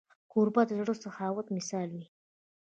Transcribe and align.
کوربه 0.31 0.61
د 0.67 0.71
زړه 0.79 0.93
د 0.97 1.01
سخاوت 1.03 1.47
مثال 1.57 1.89
وي. 1.97 2.05